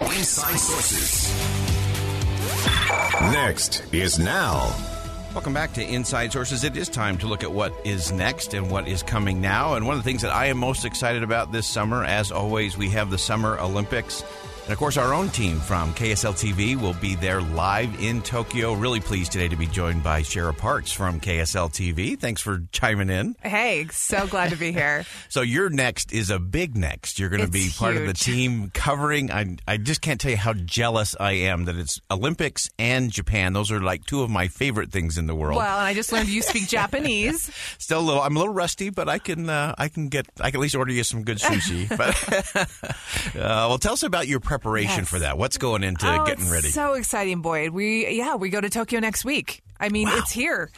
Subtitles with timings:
[0.00, 1.32] Inside Sources.
[3.32, 4.74] Next is now.
[5.32, 6.62] Welcome back to Inside Sources.
[6.64, 9.74] It is time to look at what is next and what is coming now.
[9.74, 12.76] And one of the things that I am most excited about this summer, as always,
[12.76, 14.24] we have the Summer Olympics.
[14.68, 18.74] And of course, our own team from KSL TV will be there live in Tokyo.
[18.74, 22.20] Really pleased today to be joined by Shara Parks from KSL TV.
[22.20, 23.34] Thanks for chiming in.
[23.42, 25.06] Hey, so glad to be here.
[25.30, 27.18] so your next is a big next.
[27.18, 28.02] You're going to be part huge.
[28.02, 29.30] of the team covering.
[29.32, 33.54] I I just can't tell you how jealous I am that it's Olympics and Japan.
[33.54, 35.56] Those are like two of my favorite things in the world.
[35.56, 37.50] Well, and I just learned you speak Japanese.
[37.78, 38.20] Still a little.
[38.20, 40.74] I'm a little rusty, but I can uh, I can get I can at least
[40.74, 41.88] order you some good sushi.
[43.34, 45.08] but uh, well, tell us about your preparation preparation yes.
[45.08, 45.38] for that?
[45.38, 46.68] What's going into oh, getting ready?
[46.68, 47.70] So exciting, Boyd.
[47.70, 49.62] We yeah, we go to Tokyo next week.
[49.78, 50.18] I mean, wow.
[50.18, 50.70] it's here.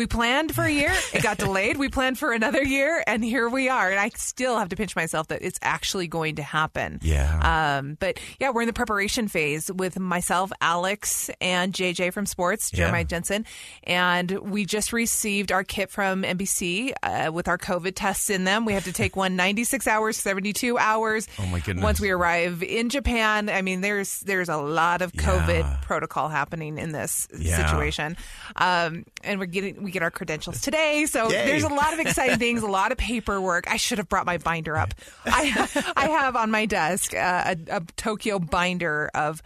[0.00, 1.76] We planned for a year, it got delayed.
[1.76, 3.90] We planned for another year, and here we are.
[3.90, 7.00] And I still have to pinch myself that it's actually going to happen.
[7.02, 7.76] Yeah.
[7.76, 12.70] Um, but yeah, we're in the preparation phase with myself, Alex, and JJ from Sports,
[12.70, 13.08] Jeremiah yeah.
[13.08, 13.44] Jensen.
[13.84, 18.64] And we just received our kit from NBC uh, with our COVID tests in them.
[18.64, 21.28] We have to take one 96 hours, 72 hours.
[21.38, 21.82] Oh, my goodness.
[21.82, 25.78] Once we arrive in Japan, I mean, there's there's a lot of COVID yeah.
[25.82, 27.66] protocol happening in this yeah.
[27.66, 28.16] situation.
[28.56, 31.06] Um, and we're getting, we we get our credentials today.
[31.06, 31.46] So Yay.
[31.46, 33.68] there's a lot of exciting things, a lot of paperwork.
[33.68, 34.94] I should have brought my binder up.
[35.26, 39.42] I I have on my desk uh, a, a Tokyo binder of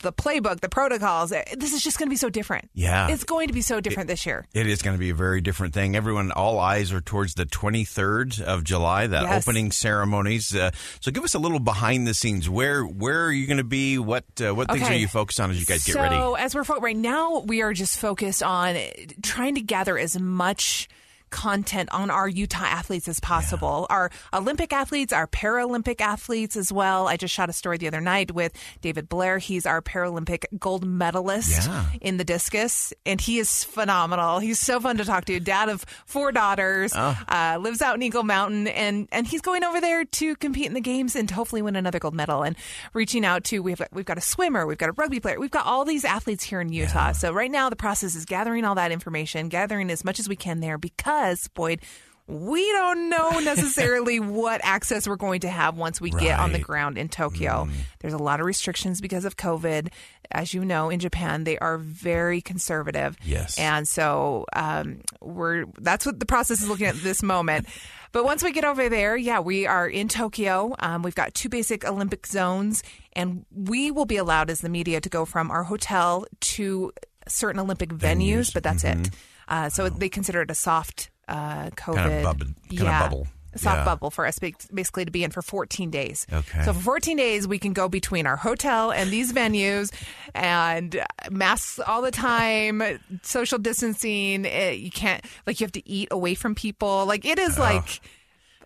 [0.00, 1.32] the playbook, the protocols.
[1.32, 2.70] Eh, this is just going to be so different.
[2.74, 3.08] Yeah.
[3.08, 4.46] It's going to be so different it, this year.
[4.52, 5.96] It is going to be a very different thing.
[5.96, 9.46] Everyone, all eyes are towards the 23rd of July, the yes.
[9.46, 10.54] opening ceremonies.
[10.54, 10.70] Uh,
[11.00, 12.48] so give us a little behind the scenes.
[12.48, 13.98] Where where are you going to be?
[13.98, 14.94] What uh, what things okay.
[14.94, 16.16] are you focused on as you guys get so, ready?
[16.16, 18.76] So as we're fo- right now, we are just focused on
[19.22, 20.88] trying to gather as much–
[21.32, 23.86] content on our Utah athletes as possible.
[23.90, 23.96] Yeah.
[23.96, 27.08] Our Olympic athletes, our Paralympic athletes as well.
[27.08, 29.38] I just shot a story the other night with David Blair.
[29.38, 31.86] He's our Paralympic gold medalist yeah.
[32.00, 34.38] in the discus, and he is phenomenal.
[34.38, 35.40] He's so fun to talk to.
[35.40, 37.18] Dad of four daughters, oh.
[37.28, 40.74] uh, lives out in Eagle Mountain, and and he's going over there to compete in
[40.74, 42.42] the games and to hopefully win another gold medal.
[42.42, 42.54] And
[42.92, 45.66] reaching out to we've we've got a swimmer, we've got a rugby player, we've got
[45.66, 47.06] all these athletes here in Utah.
[47.06, 47.12] Yeah.
[47.12, 50.36] So right now the process is gathering all that information, gathering as much as we
[50.36, 51.80] can there because because, Boyd,
[52.26, 56.22] we don't know necessarily what access we're going to have once we right.
[56.22, 57.66] get on the ground in Tokyo.
[57.68, 57.72] Mm.
[58.00, 59.88] There's a lot of restrictions because of COVID.
[60.30, 63.16] As you know, in Japan, they are very conservative.
[63.24, 63.58] Yes.
[63.58, 67.68] And so um, we're that's what the process is looking at this moment.
[68.12, 70.76] But once we get over there, yeah, we are in Tokyo.
[70.78, 72.82] Um, we've got two basic Olympic zones,
[73.14, 76.92] and we will be allowed as the media to go from our hotel to
[77.26, 78.52] certain Olympic venues, venues.
[78.52, 79.04] but that's mm-hmm.
[79.04, 79.10] it.
[79.48, 81.94] Uh, so they consider it a soft uh, COVID.
[81.94, 83.04] Kind of, bubble, kind yeah.
[83.04, 83.26] of bubble.
[83.54, 83.84] Soft yeah.
[83.84, 86.26] bubble for us basically to be in for 14 days.
[86.32, 86.62] Okay.
[86.62, 89.92] So for 14 days, we can go between our hotel and these venues
[90.34, 92.82] and masks all the time,
[93.20, 94.46] social distancing.
[94.46, 97.04] It, eh, you can't, like, you have to eat away from people.
[97.04, 97.62] Like, it is oh.
[97.62, 98.00] like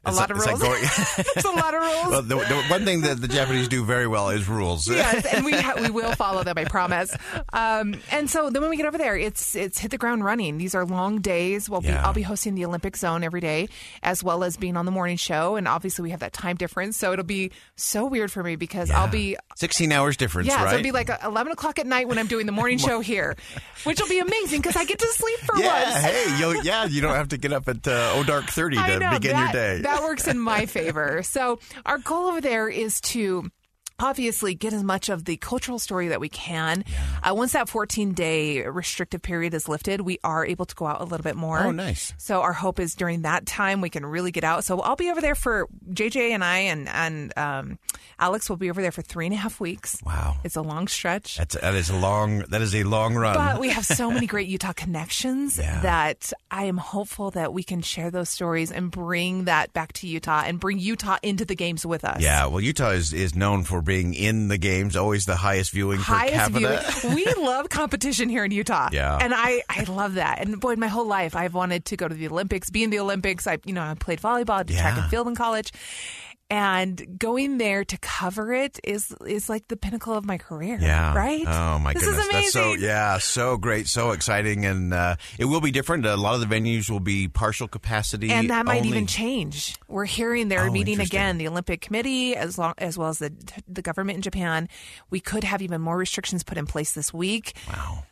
[0.06, 0.62] a lot of rules.
[1.37, 2.11] It's a lot of rules.
[2.11, 4.89] Well, the, the, one thing that the Japanese do very well is rules.
[4.89, 6.56] yes, and we ha- we will follow them.
[6.56, 7.15] I promise.
[7.53, 10.59] Um, and so then when we get over there, it's it's hit the ground running.
[10.59, 11.69] These are long days.
[11.69, 11.93] We'll yeah.
[11.93, 13.69] be, I'll be hosting the Olympic Zone every day,
[14.03, 15.56] as well as being on the morning show.
[15.56, 18.88] And obviously, we have that time difference, so it'll be so weird for me because
[18.88, 19.00] yeah.
[19.00, 20.49] I'll be sixteen hours difference.
[20.49, 20.71] Yeah, right?
[20.71, 23.37] so it'll be like eleven o'clock at night when I'm doing the morning show here,
[23.84, 26.05] which will be amazing because I get to sleep for yeah, once.
[26.05, 28.99] Hey, yo, yeah, you don't have to get up at uh, oh dark thirty to
[28.99, 29.83] know, begin that, your day.
[29.83, 31.22] That works in my favor.
[31.22, 33.50] So our goal over there is to
[33.98, 36.84] obviously get as much of the cultural story that we can.
[36.87, 37.31] Yeah.
[37.31, 41.00] Uh, once that 14 day restrictive period is lifted, we are able to go out
[41.00, 41.58] a little bit more.
[41.58, 42.14] Oh, nice.
[42.19, 44.64] So our hope is during that time we can really get out.
[44.64, 47.78] So I'll be over there for JJ and I and, and um,
[48.19, 50.00] Alex will be over there for three and a half weeks.
[50.04, 50.37] Wow.
[50.44, 51.38] It's a long stretch.
[51.38, 53.34] That's, that is a long, that is a long run.
[53.34, 55.81] But we have so many great Utah connections yeah.
[55.81, 60.06] that I am hopeful that we can share those stories and bring that back to
[60.06, 62.20] Utah and bring Utah into the games with us.
[62.20, 62.46] Yeah.
[62.46, 66.53] Well, Utah is, is known for being in the games, always the highest viewing highest
[66.53, 66.93] per capita.
[67.00, 67.15] Viewing.
[67.37, 68.91] we love competition here in Utah.
[68.93, 69.17] Yeah.
[69.17, 70.41] And I, I love that.
[70.41, 72.99] And boy, my whole life I've wanted to go to the Olympics, be in the
[72.99, 73.47] Olympics.
[73.47, 74.83] I you know, I played volleyball, did yeah.
[74.83, 75.73] track and field in college.
[76.48, 80.78] And going there to cover it is is like the pinnacle of my career.
[80.81, 81.14] Yeah.
[81.14, 81.44] Right.
[81.46, 82.25] Oh my this goodness.
[82.25, 82.40] Is amazing.
[82.40, 86.06] That's so yeah, so great, so exciting, and uh, it will be different.
[86.06, 88.90] A lot of the venues will be partial capacity, and that might only.
[88.90, 89.76] even change.
[89.88, 93.32] We're hearing they're Oh, meeting again, the Olympic Committee, as long as well as the
[93.66, 94.69] the government in Japan.
[95.10, 97.54] We could have even more restrictions put in place this week.
[97.69, 98.04] Wow.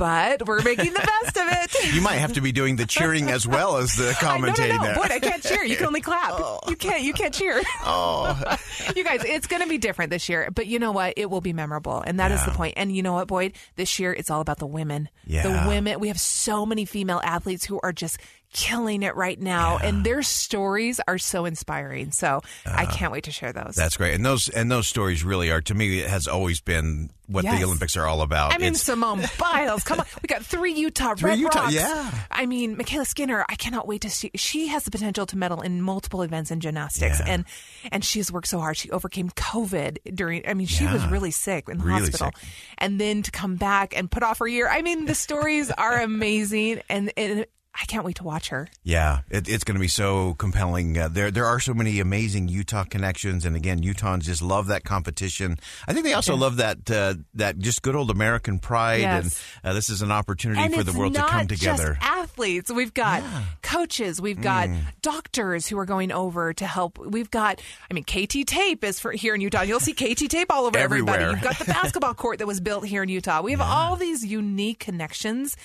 [0.00, 1.94] But we're making the best of it.
[1.94, 4.76] You might have to be doing the cheering as well as the I- no, no,
[4.82, 4.94] no.
[4.94, 5.62] Boyd, I can't cheer.
[5.64, 6.32] You can only clap.
[6.34, 6.58] Oh.
[6.68, 7.02] You can't.
[7.02, 7.60] You can't cheer.
[7.82, 8.56] Oh,
[8.94, 11.14] you guys, it's going to be different this year, but you know what?
[11.16, 12.46] It will be memorable, and that is Yeah.
[12.46, 12.74] the point.
[12.76, 13.52] And you know what, Boyd?
[13.76, 15.08] This year, it's all about the women.
[15.26, 15.42] Yeah.
[15.42, 16.00] The women.
[16.00, 18.18] We have so many female athletes who are just
[18.52, 22.10] killing it right now, and their stories are so inspiring.
[22.12, 23.78] So I can't wait to share those.
[23.78, 26.00] Uh, that's great, and those and those stories really are to me.
[26.00, 27.60] It has always been what Yes.
[27.60, 28.52] the Olympics are all about.
[28.52, 29.84] I mean, It's- Simone Biles.
[29.84, 31.74] Come on, we got three Utah Three Red Utah, Rocks.
[31.74, 32.10] yeah.
[32.30, 33.44] I mean, MyKayla Skinner.
[33.48, 34.32] I cannot wait to see.
[34.34, 37.32] She has the potential to medal in multiple events in gymnastics, Yeah.
[37.32, 37.44] and
[37.92, 38.76] and she's worked so hard.
[38.76, 40.46] She overcame COVID during.
[40.48, 42.48] I mean, she was really sick in the Really hospital, sick.
[42.78, 44.68] and then to come back and put off her year.
[44.68, 47.46] I mean, the stories are amazing, and, and
[47.80, 48.68] I can't wait to watch her.
[48.82, 50.98] Yeah, it, it's going to be so compelling.
[50.98, 54.84] Uh, there, there are so many amazing Utah connections, and again, Utahns just love that
[54.84, 55.58] competition.
[55.88, 59.42] I think they also love that uh, that just good old American pride, Yes.
[59.64, 61.94] and uh, this is an opportunity and for the world to come together.
[62.00, 62.70] Just athletes.
[62.70, 63.22] We've got
[63.62, 64.20] coaches.
[64.20, 64.80] We've got Mm.
[65.00, 66.98] doctors who are going over to help.
[66.98, 69.62] We've got, I mean, KT Tape is for here in Utah.
[69.62, 71.24] You'll see KT Tape all over everybody.
[71.24, 73.40] You've got the basketball court that was built here in Utah.
[73.42, 75.56] We have all these unique connections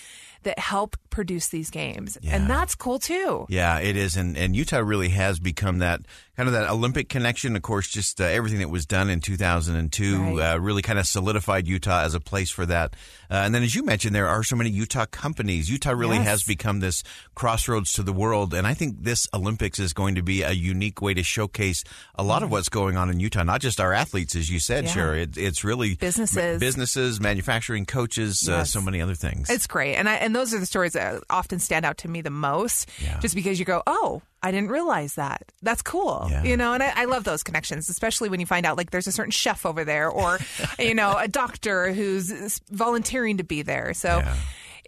[0.45, 2.35] that help produce these games, Yeah.
[2.35, 3.45] and that's cool too.
[3.49, 6.01] Yeah, it is, and and Utah really has become that
[6.35, 7.55] kind of that Olympic connection.
[7.55, 10.53] Of course, just uh, everything that was done in 2002 Right.
[10.53, 12.93] uh, really kind of solidified Utah as a place for that.
[13.29, 15.69] Uh, and then, as you mentioned, there are so many Utah companies.
[15.69, 16.27] Utah really Yes.
[16.27, 17.03] has become this
[17.33, 21.01] crossroads to the world, and I think this Olympics is going to be a unique
[21.01, 21.83] way to showcase
[22.15, 23.43] a lot of what's going on in Utah.
[23.43, 24.99] Not just our athletes, as you said, Mm-hmm.
[24.99, 25.05] Yeah.
[25.05, 25.17] Shara.
[25.23, 26.59] It, it's really Businesses.
[26.59, 28.71] businesses, manufacturing, coaches, uh, Yes.
[28.71, 29.49] so many other things.
[29.49, 32.21] It's great, and I, and those are the stories that often stand out to me
[32.21, 32.89] the most.
[33.01, 33.19] Yeah.
[33.19, 35.51] Just because you go, oh, I didn't realize that.
[35.63, 36.43] That's cool, Yeah.
[36.43, 36.73] you know.
[36.73, 39.31] And I, I love those connections, especially when you find out like there's a certain
[39.31, 40.37] chef over there, or
[40.79, 43.93] you know, a doctor who's volunteering to be there.
[43.93, 44.35] So Yeah.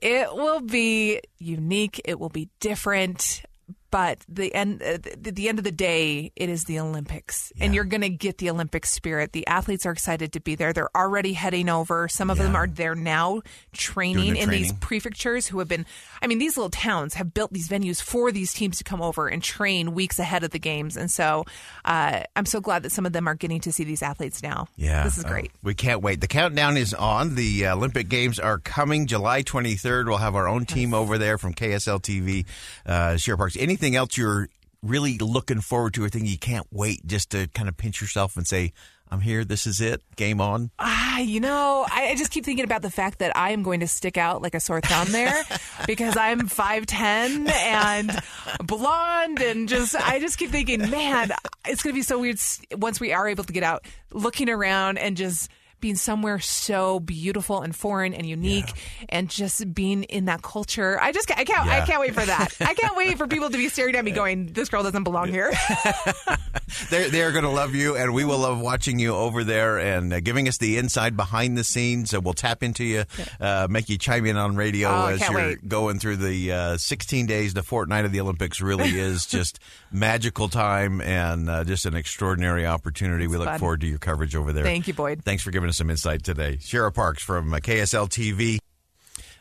[0.01, 1.99] it will be unique.
[2.05, 3.41] It will be different.
[3.97, 7.73] But the end, uh, the, the end of the day, it is the Olympics, and
[7.73, 9.31] you're going to get the Olympic spirit.
[9.31, 10.71] The athletes are excited to be there.
[10.71, 12.07] They're already heading over.
[12.07, 13.41] Some of them are there now,
[13.73, 15.87] training in these prefectures who have been.
[16.21, 19.27] I mean, these little towns have built these venues for these teams to come over
[19.29, 21.45] and train weeks ahead of the games, and so
[21.83, 24.67] uh, I'm so glad that some of them are getting to see these athletes now.
[24.75, 25.49] Yeah, this is uh, great.
[25.63, 26.21] we can't wait.
[26.21, 27.33] The countdown is on.
[27.33, 30.05] The uh, Olympic Games are coming July 23rd.
[30.05, 32.45] We'll have our own team over there from KSL TV,
[32.85, 33.57] uh, Shara Parks.
[33.57, 34.49] Anything else you're
[34.83, 38.37] really looking forward to or think you can't wait just to kind of pinch yourself
[38.37, 38.73] and say,
[39.09, 39.45] I'm here.
[39.45, 40.01] This is it.
[40.17, 40.69] Game on.
[40.79, 43.79] Ah, you know, I, I just keep thinking about the fact that I am going
[43.79, 45.43] to stick out like a sore thumb there
[45.87, 48.21] because I'm 5'10 and
[48.63, 51.31] blonde and just, I just keep thinking, man,
[51.65, 52.39] it's going to be so weird
[52.73, 55.49] once we are able to get out looking around and just
[55.79, 58.71] being somewhere so beautiful and foreign and unique
[59.09, 60.99] and just being in that culture.
[60.99, 62.55] I just, I can't, I can't wait for that.
[62.59, 65.29] I can't wait for people to be staring at me going, this girl doesn't belong
[65.29, 65.51] here.
[66.89, 70.13] They're, they're going to love you, and we will love watching you over there and
[70.13, 72.09] uh, giving us the inside behind the scenes.
[72.11, 73.03] So we'll tap into you,
[73.39, 75.67] uh, make you chime in on radio Oh, as you're wait.
[75.67, 78.61] going through the uh, 16 days, the fortnight of the Olympics.
[78.61, 79.59] Really is just
[79.91, 83.27] magical time and uh, just an extraordinary opportunity.
[83.27, 83.59] we look fun.
[83.59, 84.63] forward to your coverage over there.
[84.63, 85.23] Thank you, Boyd.
[85.23, 86.57] Thanks for giving us some insight today.
[86.57, 88.59] Shara Parks from uh, KSL TV.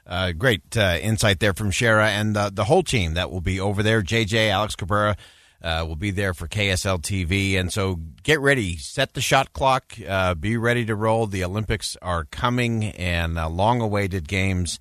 [0.06, 3.58] Uh, great uh, insight there from Shara and uh, the whole team that will be
[3.58, 4.02] over there.
[4.02, 5.16] JJ, Alex Cabrera
[5.62, 7.58] uh, will be there for KSL TV.
[7.58, 11.26] And so get ready, set the shot clock, uh, be ready to roll.
[11.26, 14.78] The Olympics are coming and long awaited games.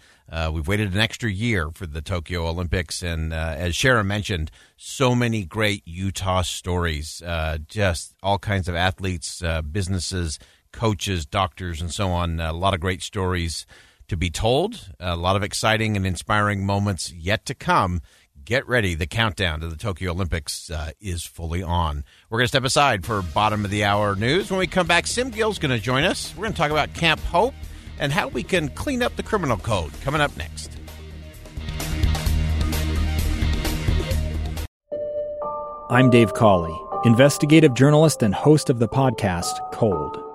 [0.52, 3.02] We've waited an extra year for the Tokyo Olympics.
[3.02, 7.24] And as Shara mentioned, so many great Utah stories,
[7.68, 10.38] just all kinds of athletes, businesses,
[10.76, 12.40] coaches, doctors, and so on.
[12.40, 13.66] A lot of great stories
[14.08, 18.02] to be told, a lot of exciting and inspiring moments yet to come.
[18.44, 18.94] Get ready.
[18.94, 22.04] The countdown to the Tokyo Olympics uh, is fully on.
[22.30, 24.52] We're going to step aside for bottom of the hour news.
[24.52, 26.32] When we come back, Sim Gill's going to join us.
[26.36, 27.56] We're going to talk about Camp Hope
[27.98, 29.92] and how we can clean up the criminal code.
[30.02, 30.70] Coming up next.
[35.90, 40.35] I'm Dave Cawley, investigative journalist and host of the podcast Cold.